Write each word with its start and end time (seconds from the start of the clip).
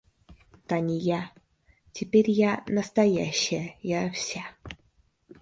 Та 0.65 0.79
не 0.81 0.97
я. 0.97 1.29
Теперь 1.91 2.31
я 2.31 2.63
настоящая, 2.65 3.75
я 3.83 4.09
вся. 4.13 4.41